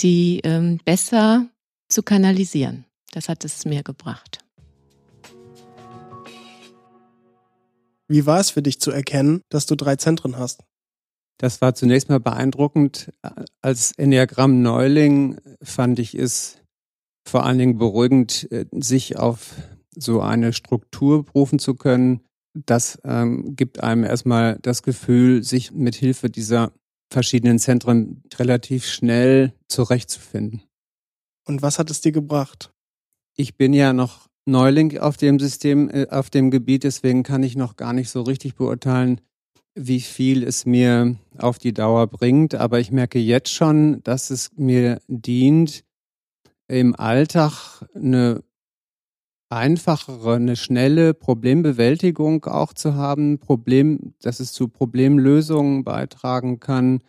die 0.00 0.40
ähm, 0.42 0.80
besser 0.84 1.46
zu 1.88 2.02
kanalisieren. 2.02 2.84
Das 3.12 3.28
hat 3.28 3.44
es 3.44 3.64
mir 3.64 3.84
gebracht. 3.84 4.40
Wie 8.08 8.26
war 8.26 8.40
es 8.40 8.50
für 8.50 8.62
dich 8.62 8.80
zu 8.80 8.90
erkennen, 8.90 9.42
dass 9.50 9.66
du 9.66 9.76
drei 9.76 9.94
Zentren 9.94 10.36
hast? 10.36 10.64
Das 11.38 11.60
war 11.60 11.74
zunächst 11.74 12.08
mal 12.08 12.20
beeindruckend. 12.20 13.12
Als 13.60 13.92
Enneagramm-Neuling 13.92 15.38
fand 15.62 15.98
ich 15.98 16.14
es 16.14 16.58
vor 17.28 17.44
allen 17.44 17.58
Dingen 17.58 17.78
beruhigend, 17.78 18.50
äh, 18.50 18.66
sich 18.72 19.18
auf 19.18 19.54
so 19.94 20.20
eine 20.20 20.52
Struktur 20.52 21.24
berufen 21.24 21.58
zu 21.58 21.74
können. 21.74 22.20
Das 22.54 22.98
ähm, 23.04 23.56
gibt 23.56 23.82
einem 23.82 24.04
erstmal 24.04 24.58
das 24.62 24.82
Gefühl, 24.82 25.42
sich 25.42 25.72
mit 25.72 25.94
Hilfe 25.94 26.30
dieser 26.30 26.72
verschiedenen 27.12 27.58
Zentren 27.58 28.22
relativ 28.34 28.86
schnell 28.86 29.52
zurechtzufinden. 29.68 30.62
Und 31.46 31.62
was 31.62 31.78
hat 31.78 31.90
es 31.90 32.00
dir 32.00 32.12
gebracht? 32.12 32.72
Ich 33.36 33.56
bin 33.56 33.72
ja 33.72 33.92
noch 33.92 34.28
Neuling 34.46 34.98
auf 34.98 35.16
dem 35.16 35.38
System, 35.38 35.90
äh, 35.90 36.06
auf 36.10 36.30
dem 36.30 36.50
Gebiet, 36.50 36.84
deswegen 36.84 37.22
kann 37.22 37.42
ich 37.42 37.56
noch 37.56 37.76
gar 37.76 37.92
nicht 37.92 38.10
so 38.10 38.22
richtig 38.22 38.54
beurteilen, 38.54 39.20
wie 39.76 40.00
viel 40.00 40.42
es 40.42 40.66
mir 40.66 41.16
auf 41.38 41.58
die 41.58 41.74
Dauer 41.74 42.06
bringt. 42.06 42.54
Aber 42.54 42.80
ich 42.80 42.90
merke 42.90 43.18
jetzt 43.18 43.50
schon, 43.50 44.02
dass 44.02 44.30
es 44.30 44.50
mir 44.56 45.00
dient, 45.06 45.84
im 46.68 46.96
Alltag 46.96 47.84
eine 47.94 48.42
einfachere, 49.50 50.34
eine 50.34 50.56
schnelle 50.56 51.14
Problembewältigung 51.14 52.44
auch 52.46 52.72
zu 52.72 52.94
haben, 52.94 53.38
Problem, 53.38 54.14
dass 54.20 54.40
es 54.40 54.52
zu 54.52 54.66
Problemlösungen 54.66 55.84
beitragen 55.84 56.58
kann, 56.58 57.02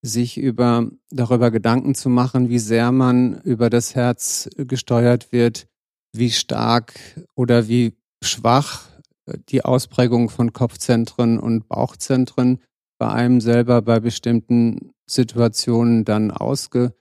sich 0.00 0.38
über, 0.38 0.90
darüber 1.10 1.50
Gedanken 1.50 1.94
zu 1.94 2.08
machen, 2.08 2.48
wie 2.48 2.58
sehr 2.58 2.90
man 2.92 3.40
über 3.42 3.68
das 3.68 3.94
Herz 3.94 4.48
gesteuert 4.56 5.32
wird, 5.32 5.66
wie 6.12 6.30
stark 6.30 6.94
oder 7.34 7.68
wie 7.68 7.94
schwach 8.22 8.88
die 9.26 9.64
Ausprägung 9.64 10.28
von 10.28 10.52
Kopfzentren 10.52 11.38
und 11.38 11.68
Bauchzentren 11.68 12.60
bei 12.98 13.10
einem 13.10 13.40
selber 13.40 13.82
bei 13.82 14.00
bestimmten 14.00 14.92
Situationen 15.06 16.04
dann 16.04 16.30
ausge, 16.30 16.94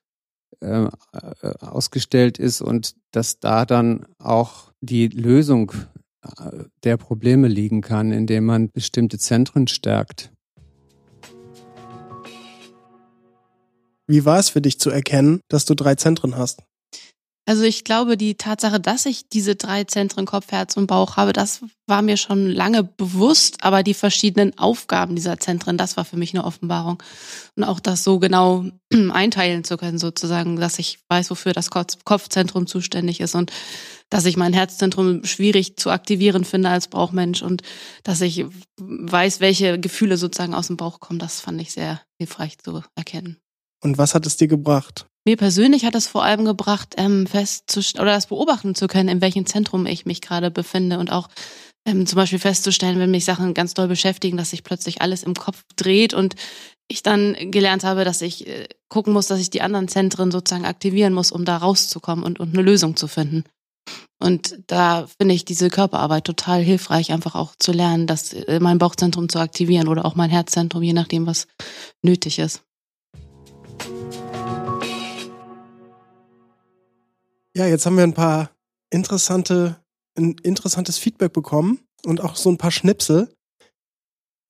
äh, 0.60 0.86
äh, 1.13 1.54
ausgestellt 1.60 2.40
ist 2.40 2.62
und 2.62 2.96
dass 3.12 3.40
da 3.40 3.66
dann 3.66 4.06
auch 4.18 4.72
die 4.82 5.08
Lösung 5.08 5.72
äh, 6.24 6.63
der 6.84 6.98
Probleme 6.98 7.48
liegen 7.48 7.82
kann, 7.82 8.12
indem 8.12 8.46
man 8.46 8.72
bestimmte 8.72 9.18
Zentren 9.18 9.68
stärkt. 9.68 10.32
Wie 14.08 14.25
war 14.25 14.40
es 14.40 14.50
für 14.50 14.62
dich 14.62 14.80
zu 14.80 14.90
erkennen, 14.90 15.42
dass 15.48 15.66
du 15.66 15.74
drei 15.74 15.96
Zentren 15.96 16.36
hast? 16.36 16.63
Also 17.48 17.63
ich 17.63 17.83
glaube, 17.83 18.17
die 18.17 18.36
Tatsache, 18.36 18.79
dass 18.79 19.07
ich 19.07 19.27
diese 19.27 19.55
drei 19.55 19.83
Zentren 19.83 20.25
Kopf, 20.25 20.51
Herz 20.51 20.77
und 20.77 20.86
Bauch 20.86 21.17
habe, 21.17 21.33
das 21.33 21.62
war 21.88 22.03
mir 22.03 22.15
schon 22.17 22.48
lange 22.48 22.83
bewusst, 22.83 23.63
aber 23.63 23.81
die 23.81 23.95
verschiedenen 23.95 24.57
Aufgaben 24.60 25.15
dieser 25.15 25.39
Zentren, 25.39 25.75
das 25.77 25.98
war 25.98 26.05
für 26.05 26.17
mich 26.17 26.33
eine 26.33 26.45
Offenbarung. 26.45 27.01
Und 27.55 27.63
auch 27.63 27.79
das 27.79 28.03
so 28.03 28.19
genau 28.19 28.65
einteilen 29.12 29.63
zu 29.63 29.77
können, 29.77 29.98
sozusagen, 29.98 30.57
dass 30.57 30.77
ich 30.77 31.00
weiß, 31.10 31.31
wofür 31.31 31.53
das 31.53 31.71
Kopfzentrum 31.71 32.67
zuständig 32.67 33.19
ist 33.19 33.33
und 33.33 33.51
dass 34.12 34.25
ich 34.25 34.38
mein 34.38 34.53
Herzzentrum 34.53 35.24
schwierig 35.24 35.77
zu 35.77 35.89
aktivieren 35.89 36.45
finde 36.45 36.69
als 36.69 36.89
Bauchmensch 36.89 37.41
und 37.41 37.63
dass 38.03 38.21
ich 38.21 38.45
weiß, 38.77 39.39
welche 39.39 39.79
Gefühle 39.79 40.17
sozusagen 40.17 40.53
aus 40.53 40.67
dem 40.67 40.77
Bauch 40.77 41.00
kommen, 41.00 41.17
das 41.17 41.39
fand 41.39 41.60
ich 41.60 41.71
sehr 41.71 42.01
hilfreich 42.19 42.60
zu 42.60 42.83
erkennen. 42.95 43.38
Und 43.83 43.98
was 43.98 44.13
hat 44.13 44.27
es 44.27 44.38
dir 44.38 44.48
gebracht? 44.48 45.07
Mir 45.24 45.38
persönlich 45.38 45.86
hat 45.86 45.94
es 45.94 46.08
vor 46.08 46.24
allem 46.24 46.46
gebracht, 46.46 46.96
ähm, 46.98 47.28
festzustellen 47.28 48.01
oder 48.01 48.13
das 48.13 48.28
beobachten 48.28 48.74
zu 48.74 48.88
können, 48.88 49.10
in 49.10 49.22
welchem 49.22 49.46
Zentrum 49.46 49.86
ich 49.86 50.06
mich 50.06 50.22
gerade 50.22 50.50
befinde 50.50 50.98
und 50.98 51.12
auch 51.12 51.30
ähm, 51.86 52.08
zum 52.08 52.16
Beispiel 52.16 52.40
festzustellen, 52.40 52.98
wenn 52.98 53.12
mich 53.12 53.25
Sachen 53.25 53.54
ganz 53.54 53.74
doll 53.75 53.88
beschäftigen, 53.88 54.38
dass 54.38 54.50
sich 54.50 54.63
plötzlich 54.63 55.01
alles 55.01 55.24
im 55.24 55.36
Kopf 55.36 55.63
dreht 55.75 56.13
und 56.13 56.36
ich 56.88 57.04
dann 57.04 57.36
gelernt 57.51 57.84
habe, 57.84 58.04
dass 58.04 58.22
ich 58.22 58.48
äh, 58.48 58.68
gucken 58.90 59.13
muss, 59.13 59.28
dass 59.28 59.40
ich 59.40 59.51
die 59.51 59.62
anderen 59.62 59.88
Zentren 59.88 60.32
sozusagen 60.32 60.66
aktivieren 60.66 61.13
muss, 61.13 61.32
um 61.32 61.46
da 61.46 61.58
rauszukommen 61.58 62.25
und, 62.25 62.40
und 62.40 62.54
eine 62.54 62.63
Lösung 62.63 62.96
zu 62.96 63.08
finden. 63.08 63.44
Und 64.20 64.60
da 64.68 65.08
finde 65.20 65.36
ich 65.36 65.46
diese 65.46 65.70
Körperarbeit 65.70 66.25
total 66.25 66.62
hilfreich, 66.62 67.12
einfach 67.12 67.36
auch 67.36 67.54
zu 67.58 67.72
lernen, 67.72 68.08
dass 68.08 68.34
äh, 68.34 68.60
mein 68.60 68.78
Bauchzentrum 68.80 69.30
zu 69.30 69.40
aktivieren 69.40 69.88
oder 69.88 70.06
auch 70.06 70.16
mein 70.16 70.30
Herzzentrum, 70.30 70.84
je 70.84 70.94
nachdem, 70.94 71.25
was 71.25 71.48
nötig 72.04 72.40
ist. 72.40 72.62
Ja, 77.55 77.65
jetzt 77.65 77.86
haben 77.86 77.98
wir 77.98 78.03
ein 78.03 78.13
paar 78.13 78.51
interessante, 78.91 79.77
ein 80.17 80.36
interessantes 80.43 80.98
Feedback 80.98 81.34
bekommen 81.34 81.79
und 82.05 82.22
auch 82.22 82.36
so 82.36 82.50
ein 82.50 82.58
paar 82.58 82.72
Schnipsel. 82.72 83.34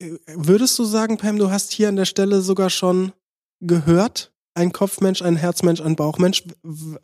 Äh, 0.02 0.18
würdest 0.28 0.78
du 0.78 0.84
sagen, 0.84 1.18
Pam, 1.18 1.38
du 1.38 1.50
hast 1.50 1.72
hier 1.72 1.90
an 1.90 1.96
der 1.96 2.06
Stelle 2.06 2.42
sogar 2.42 2.70
schon 2.70 3.14
gehört, 3.60 4.34
ein 4.54 4.72
Kopfmensch, 4.72 5.22
ein 5.22 5.36
Herzmensch, 5.36 5.82
ein 5.82 5.96
Bauchmensch? 5.96 6.44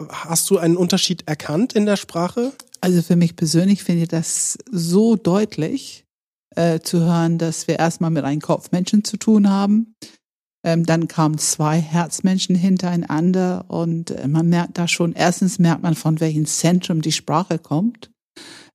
Hast 0.10 0.50
du 0.50 0.58
einen 0.58 0.78
Unterschied 0.78 1.28
erkannt 1.28 1.74
in 1.74 1.86
der 1.86 1.98
Sprache? 1.98 2.54
Also 2.82 3.02
für 3.02 3.16
mich 3.16 3.36
persönlich 3.36 3.84
finde 3.84 4.04
ich 4.04 4.10
das 4.10 4.58
so 4.70 5.16
deutlich 5.16 6.06
äh, 6.56 6.80
zu 6.80 7.00
hören, 7.00 7.38
dass 7.38 7.68
wir 7.68 7.80
erstmal 7.80 8.12
mit 8.12 8.24
einem 8.24 8.42
Kopfmenschen 8.42 9.04
zu 9.04 9.18
tun 9.18 9.50
haben. 9.50 9.96
Ähm, 10.64 10.86
dann 10.86 11.08
kamen 11.08 11.38
zwei 11.38 11.80
Herzmenschen 11.80 12.56
hintereinander 12.56 13.66
und 13.68 14.12
äh, 14.12 14.28
man 14.28 14.50
merkt 14.50 14.78
da 14.78 14.88
schon, 14.88 15.14
erstens 15.14 15.60
merkt 15.60 15.84
man, 15.84 15.96
von 15.96 16.20
welchem 16.20 16.46
Zentrum 16.46 17.02
die 17.02 17.12
Sprache 17.12 17.60
kommt. 17.60 18.12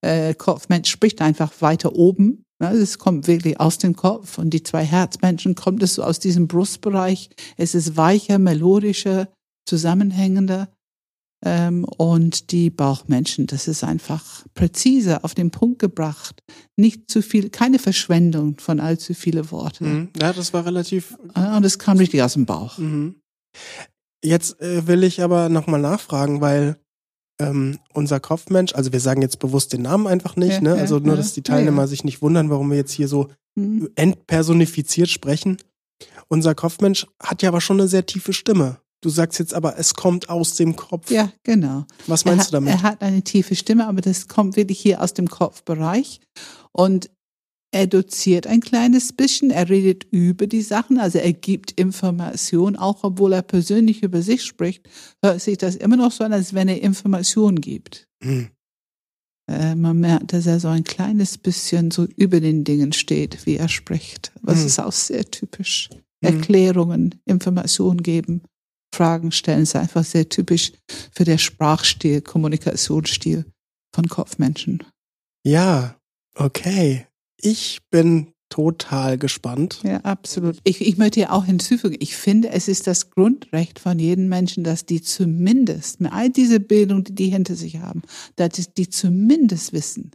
Äh, 0.00 0.34
Kopfmensch 0.34 0.90
spricht 0.90 1.20
einfach 1.20 1.52
weiter 1.60 1.94
oben. 1.94 2.44
Ne? 2.60 2.70
Es 2.70 2.98
kommt 2.98 3.26
wirklich 3.26 3.60
aus 3.60 3.78
dem 3.78 3.96
Kopf 3.96 4.38
und 4.38 4.50
die 4.50 4.62
zwei 4.62 4.84
Herzmenschen 4.84 5.54
kommt 5.54 5.82
es 5.82 5.94
so 5.94 6.02
aus 6.02 6.20
diesem 6.20 6.48
Brustbereich. 6.48 7.30
Es 7.56 7.74
ist 7.74 7.96
weicher, 7.96 8.38
melodischer, 8.38 9.28
zusammenhängender. 9.66 10.68
Ähm, 11.44 11.84
und 11.84 12.52
die 12.52 12.70
Bauchmenschen, 12.70 13.46
das 13.46 13.66
ist 13.66 13.82
einfach 13.82 14.44
präzise 14.54 15.24
auf 15.24 15.34
den 15.34 15.50
Punkt 15.50 15.78
gebracht. 15.80 16.40
Nicht 16.76 17.10
zu 17.10 17.20
viel, 17.22 17.50
keine 17.50 17.78
Verschwendung 17.78 18.58
von 18.60 18.78
allzu 18.78 19.14
viele 19.14 19.50
Worte. 19.50 19.84
Mhm. 19.84 20.08
Ja, 20.20 20.32
das 20.32 20.52
war 20.52 20.64
relativ. 20.64 21.16
Und 21.34 21.64
es 21.64 21.78
kam 21.78 21.98
richtig 21.98 22.22
aus 22.22 22.34
dem 22.34 22.46
Bauch. 22.46 22.78
Mhm. 22.78 23.16
Jetzt 24.24 24.60
äh, 24.60 24.86
will 24.86 25.02
ich 25.02 25.20
aber 25.22 25.48
nochmal 25.48 25.80
nachfragen, 25.80 26.40
weil 26.40 26.76
ähm, 27.40 27.78
unser 27.92 28.20
Kopfmensch, 28.20 28.74
also 28.74 28.92
wir 28.92 29.00
sagen 29.00 29.20
jetzt 29.22 29.40
bewusst 29.40 29.72
den 29.72 29.82
Namen 29.82 30.06
einfach 30.06 30.36
nicht, 30.36 30.54
Ja, 30.54 30.60
ne? 30.60 30.74
Also 30.74 30.98
nur, 31.00 31.14
ja. 31.14 31.16
dass 31.16 31.34
die 31.34 31.42
Teilnehmer 31.42 31.82
ja. 31.82 31.86
sich 31.88 32.04
nicht 32.04 32.22
wundern, 32.22 32.50
warum 32.50 32.70
wir 32.70 32.76
jetzt 32.76 32.92
hier 32.92 33.08
so 33.08 33.28
Mhm. 33.54 33.90
entpersonifiziert 33.96 35.10
sprechen. 35.10 35.58
Unser 36.28 36.54
Kopfmensch 36.54 37.06
hat 37.22 37.42
ja 37.42 37.50
aber 37.50 37.60
schon 37.60 37.78
eine 37.80 37.88
sehr 37.88 38.06
tiefe 38.06 38.32
Stimme. 38.32 38.78
Du 39.02 39.10
sagst 39.10 39.40
jetzt 39.40 39.52
aber, 39.52 39.78
es 39.78 39.94
kommt 39.94 40.28
aus 40.30 40.54
dem 40.54 40.76
Kopf. 40.76 41.10
Ja, 41.10 41.30
genau. 41.42 41.84
Was 42.06 42.24
meinst 42.24 42.46
hat, 42.46 42.48
du 42.48 42.52
damit? 42.52 42.72
Er 42.72 42.82
hat 42.82 43.02
eine 43.02 43.22
tiefe 43.22 43.56
Stimme, 43.56 43.88
aber 43.88 44.00
das 44.00 44.28
kommt 44.28 44.56
wirklich 44.56 44.80
hier 44.80 45.02
aus 45.02 45.12
dem 45.12 45.28
Kopfbereich. 45.28 46.20
Und 46.70 47.10
er 47.74 47.86
doziert 47.88 48.46
ein 48.46 48.60
kleines 48.60 49.12
bisschen, 49.12 49.50
er 49.50 49.68
redet 49.68 50.04
über 50.10 50.46
die 50.46 50.60
Sachen, 50.62 50.98
also 50.98 51.18
er 51.18 51.32
gibt 51.32 51.72
Informationen, 51.72 52.76
auch 52.76 53.02
obwohl 53.02 53.32
er 53.32 53.42
persönlich 53.42 54.02
über 54.02 54.22
sich 54.22 54.44
spricht, 54.44 54.88
hört 55.24 55.40
sich 55.40 55.58
das 55.58 55.74
immer 55.76 55.96
noch 55.96 56.12
so 56.12 56.22
an, 56.22 56.32
als 56.32 56.54
wenn 56.54 56.68
er 56.68 56.82
Informationen 56.82 57.60
gibt. 57.60 58.06
Hm. 58.22 58.50
Äh, 59.50 59.74
man 59.74 59.98
merkt, 59.98 60.32
dass 60.32 60.46
er 60.46 60.60
so 60.60 60.68
ein 60.68 60.84
kleines 60.84 61.38
bisschen 61.38 61.90
so 61.90 62.04
über 62.16 62.40
den 62.40 62.62
Dingen 62.62 62.92
steht, 62.92 63.46
wie 63.46 63.56
er 63.56 63.68
spricht. 63.68 64.32
Aber 64.42 64.52
Hm. 64.52 64.58
es 64.58 64.64
ist 64.64 64.78
auch 64.78 64.92
sehr 64.92 65.24
typisch. 65.24 65.88
Hm. 66.24 66.36
Erklärungen, 66.36 67.20
Informationen 67.24 68.02
geben, 68.02 68.42
Fragen 68.92 69.32
stellen, 69.32 69.62
ist 69.62 69.76
einfach 69.76 70.04
sehr 70.04 70.28
typisch 70.28 70.72
für 71.12 71.24
der 71.24 71.38
Sprachstil, 71.38 72.20
Kommunikationsstil 72.20 73.44
von 73.94 74.08
Kopfmenschen. 74.08 74.82
Ja, 75.44 75.96
okay. 76.34 77.06
Ich 77.36 77.80
bin 77.90 78.32
total 78.52 79.16
gespannt. 79.16 79.80
Ja, 79.82 79.96
absolut. 80.02 80.58
Ich, 80.64 80.82
ich 80.82 80.98
möchte 80.98 81.20
ja 81.20 81.30
auch 81.30 81.46
hinzufügen, 81.46 81.96
ich 82.00 82.14
finde, 82.16 82.50
es 82.50 82.68
ist 82.68 82.86
das 82.86 83.10
Grundrecht 83.10 83.78
von 83.78 83.98
jedem 83.98 84.28
Menschen, 84.28 84.62
dass 84.62 84.84
die 84.84 85.00
zumindest, 85.00 86.00
mit 86.00 86.12
all 86.12 86.28
dieser 86.28 86.58
Bildung, 86.58 87.02
die 87.02 87.14
die 87.14 87.30
hinter 87.30 87.56
sich 87.56 87.78
haben, 87.78 88.02
dass 88.36 88.74
die 88.74 88.90
zumindest 88.90 89.72
wissen, 89.72 90.10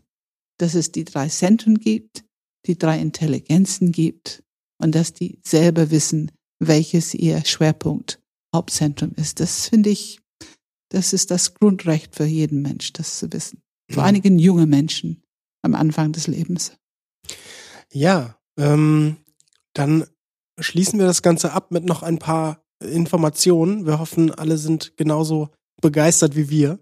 dass 0.59 0.75
es 0.75 0.91
die 0.91 1.03
drei 1.03 1.29
Zentren 1.29 1.79
gibt, 1.79 2.25
die 2.67 2.77
drei 2.77 2.99
Intelligenzen 2.99 3.91
gibt 3.91 4.43
und 4.77 4.93
dass 4.93 5.13
die 5.13 5.39
selber 5.43 5.89
wissen, 5.89 6.31
welches 6.59 7.15
ihr 7.15 7.43
Schwerpunkt, 7.43 8.19
Hauptzentrum 8.57 9.11
ist. 9.15 9.39
Das 9.39 9.67
finde 9.67 9.89
ich, 9.89 10.19
das 10.89 11.13
ist 11.13 11.31
das 11.31 11.53
Grundrecht 11.53 12.15
für 12.15 12.25
jeden 12.25 12.61
Mensch, 12.61 12.93
das 12.93 13.19
zu 13.19 13.31
wissen. 13.31 13.61
Vor 13.91 14.03
Ja. 14.03 14.09
einigen 14.09 14.39
junge 14.39 14.65
Menschen 14.65 15.23
am 15.61 15.75
Anfang 15.75 16.11
des 16.11 16.27
Lebens. 16.27 16.73
Ja, 17.93 18.37
ähm, 18.57 19.17
dann 19.73 20.05
schließen 20.59 20.99
wir 20.99 21.05
das 21.05 21.21
Ganze 21.21 21.53
ab 21.53 21.71
mit 21.71 21.85
noch 21.85 22.03
ein 22.03 22.19
paar 22.19 22.63
Informationen. 22.83 23.85
Wir 23.85 23.99
hoffen, 23.99 24.31
alle 24.33 24.57
sind 24.57 24.97
genauso 24.97 25.49
begeistert 25.81 26.35
wie 26.35 26.49
wir. 26.49 26.79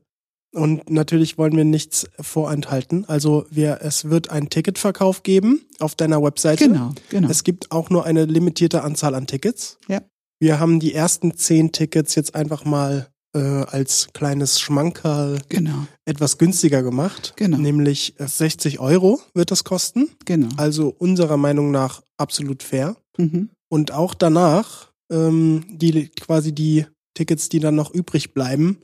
Und 0.54 0.90
natürlich 0.90 1.38
wollen 1.38 1.58
wir 1.58 1.66
nichts 1.66 2.08
vorenthalten. 2.20 3.04
Also 3.10 3.46
wir, 3.50 3.80
es 3.82 4.10
wird 4.10 4.30
einen 4.30 4.50
Ticketverkauf 4.50 5.22
geben 5.24 5.66
auf 5.80 5.96
deiner 5.96 6.24
Webseite. 6.24 6.68
Genau, 6.70 6.94
genau. 7.10 7.30
Es 7.30 7.44
gibt 7.44 7.72
auch 7.72 7.90
nur 7.90 8.06
eine 8.06 8.24
limitierte 8.24 8.82
Anzahl 8.84 9.16
an 9.16 9.28
Tickets. 9.28 9.78
Ja. 9.90 10.02
Wir 10.40 10.60
haben 10.60 10.80
die 10.80 10.94
ersten 10.94 11.36
zehn 11.38 11.72
Tickets 11.72 12.16
jetzt 12.16 12.36
einfach 12.36 12.66
mal 12.66 13.08
äh, 13.34 13.40
als 13.40 14.08
kleines 14.14 14.60
Schmankerl 14.60 15.42
Genau, 15.50 15.88
etwas 16.06 16.38
günstiger 16.38 16.84
gemacht. 16.84 17.34
Genau. 17.36 17.58
Nämlich 17.58 18.20
äh, 18.20 18.28
60 18.28 18.80
Euro 18.80 19.22
wird 19.34 19.52
das 19.52 19.64
kosten. 19.64 20.10
genau. 20.26 20.50
Also 20.58 20.94
unserer 20.98 21.38
Meinung 21.38 21.72
nach 21.72 22.02
absolut 22.18 22.64
fair. 22.64 22.96
Mhm. 23.18 23.50
Und 23.70 23.92
auch 23.92 24.14
danach, 24.14 24.92
ähm, 25.12 25.66
die 25.70 26.10
quasi 26.10 26.54
die 26.54 26.86
Tickets, 27.14 27.50
die 27.50 27.60
dann 27.60 27.76
noch 27.76 27.94
übrig 27.94 28.34
bleiben, 28.34 28.80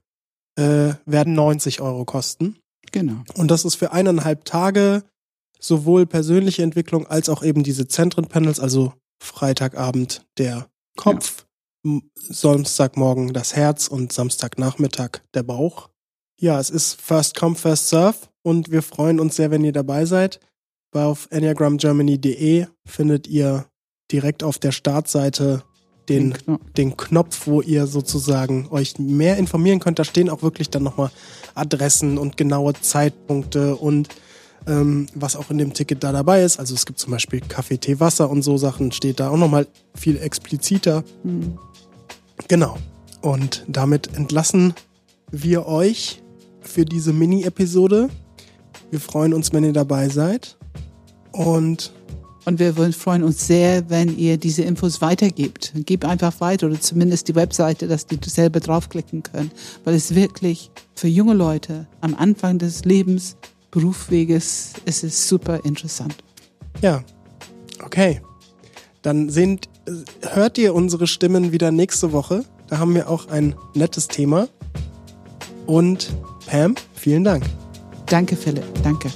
äh, 0.58 0.94
werden 1.06 1.34
90 1.34 1.82
Euro 1.82 2.06
kosten. 2.06 2.58
Genau. 2.92 3.24
Und 3.36 3.52
das 3.52 3.64
ist 3.64 3.76
für 3.76 3.92
eineinhalb 3.94 4.44
Tage 4.46 5.04
sowohl 5.60 6.06
persönliche 6.06 6.64
Entwicklung 6.64 7.08
als 7.08 7.30
auch 7.30 7.44
eben 7.44 7.64
diese 7.64 7.88
Zentrenpanels, 7.88 8.60
also 8.60 8.94
Freitagabend 9.24 10.26
der 10.38 10.68
Kopf, 10.98 11.46
m- 11.86 12.04
Samstagmorgen 12.16 13.34
das 13.34 13.56
Herz 13.56 13.88
und 13.88 14.12
Samstagnachmittag 14.14 15.20
der 15.34 15.44
Bauch. 15.44 15.90
Ja, 16.40 16.60
es 16.60 16.70
ist 16.70 17.00
First 17.02 17.36
Come, 17.36 17.56
First 17.56 17.90
Serve 17.90 18.18
und 18.44 18.72
wir 18.72 18.82
freuen 18.82 19.20
uns 19.20 19.36
sehr, 19.36 19.52
wenn 19.52 19.64
ihr 19.64 19.74
dabei 19.74 20.06
seid. 20.06 20.40
Auf 20.94 21.28
enneagramgermany.de 21.32 22.66
findet 22.86 23.28
ihr 23.28 23.66
direkt 24.12 24.44
auf 24.44 24.60
der 24.60 24.72
Startseite 24.72 25.64
den 26.10 26.34
Genau. 26.34 26.60
den 26.76 26.98
Knopf, 26.98 27.46
wo 27.48 27.62
ihr 27.62 27.86
sozusagen 27.88 28.68
euch 28.72 28.98
mehr 29.00 29.38
informieren 29.38 29.80
könnt. 29.80 30.00
Da 30.00 30.04
stehen 30.04 30.30
auch 30.30 30.42
wirklich 30.42 30.70
dann 30.70 30.84
nochmal 30.84 31.12
Adressen 31.56 32.18
und 32.18 32.36
genaue 32.38 32.74
Zeitpunkte 32.74 33.76
und 33.78 34.10
ähm, 34.68 35.08
was 35.16 35.36
auch 35.36 35.50
in 35.50 35.58
dem 35.58 35.74
Ticket 35.74 36.04
da 36.04 36.12
dabei 36.12 36.44
ist. 36.44 36.60
Also 36.60 36.76
es 36.76 36.86
gibt 36.86 37.00
zum 37.00 37.12
Beispiel 37.12 37.42
Kaffee, 37.42 37.78
Tee, 37.78 38.00
Wasser 38.00 38.30
und 38.30 38.42
so 38.44 38.58
Sachen, 38.58 38.92
steht 38.92 39.20
da 39.20 39.30
auch 39.30 39.38
nochmal 39.38 39.68
viel 39.96 40.18
expliziter. 40.18 41.04
Mhm. 41.24 41.58
Genau. 42.48 42.78
Und 43.22 43.66
damit 43.68 44.16
entlassen 44.16 44.74
wir 45.32 45.68
euch 45.68 46.22
für 46.60 46.86
diese 46.86 47.14
Mini-Episode. 47.14 48.10
Wir 48.90 49.00
freuen 49.00 49.34
uns, 49.34 49.54
wenn 49.54 49.64
ihr 49.64 49.74
dabei 49.74 50.10
seid. 50.10 50.58
Und 51.32 51.94
Und 52.44 52.60
wir 52.60 52.74
freuen 52.94 53.24
uns 53.24 53.46
sehr, 53.46 53.90
wenn 53.90 54.18
ihr 54.18 54.38
diese 54.38 54.64
Infos 54.64 55.00
weitergebt. 55.02 55.74
Gebt 55.86 56.04
einfach 56.06 56.42
weiter 56.42 56.68
oder 56.68 56.82
zumindest 56.82 57.28
die 57.28 57.36
Webseite, 57.36 57.88
dass 57.88 58.08
die 58.08 58.18
selber 58.26 58.60
draufklicken 58.60 59.22
können. 59.22 59.52
Weil 59.84 59.94
es 59.94 60.16
wirklich 60.16 60.72
für 60.96 61.08
junge 61.08 61.36
Leute 61.36 61.88
am 62.02 62.16
Anfang 62.16 62.58
des 62.58 62.84
Lebens, 62.84 63.38
Berufsweges, 63.72 64.74
es 64.86 65.04
ist 65.04 65.28
super 65.28 65.64
interessant. 65.66 66.16
Ja, 66.82 67.04
okay. 67.84 68.22
Dann 69.02 69.30
sind, 69.30 69.68
hört 70.22 70.58
ihr 70.58 70.76
unsere 70.76 71.08
Stimmen 71.08 71.52
wieder 71.52 71.72
nächste 71.72 72.12
Woche. 72.12 72.46
Da 72.68 72.78
haben 72.78 72.94
wir 72.94 73.10
auch 73.10 73.30
ein 73.30 73.56
nettes 73.74 74.08
Thema. 74.08 74.48
Und 75.66 76.14
Pam, 76.46 76.76
vielen 76.94 77.24
Dank. 77.24 77.46
Danke, 78.06 78.36
Philipp. 78.36 78.66
Danke. 78.84 79.10